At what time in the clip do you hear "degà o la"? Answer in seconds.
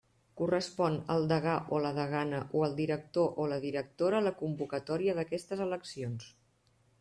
1.31-1.91